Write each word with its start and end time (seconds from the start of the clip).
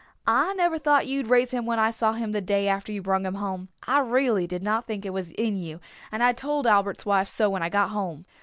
I 0.25 0.55
never 0.55 0.79
thought 0.79 1.05
you'd 1.05 1.27
raise 1.27 1.51
him 1.51 1.67
when 1.67 1.77
I 1.77 1.91
saw 1.91 2.13
him 2.13 2.31
the 2.31 2.41
day 2.41 2.67
after 2.67 2.91
you 2.91 3.03
brung 3.03 3.23
him 3.23 3.35
home. 3.35 3.69
I 3.85 3.99
reely 3.99 4.47
did 4.47 4.63
not 4.63 4.87
think 4.87 5.05
it 5.05 5.13
was 5.13 5.29
in 5.33 5.57
you 5.59 5.79
and 6.11 6.23
I 6.23 6.33
told 6.33 6.65
Albert's 6.65 7.05
wife 7.05 7.27
so 7.27 7.51
when 7.51 7.61
I 7.61 7.69
got 7.69 7.89
home. 7.89 8.25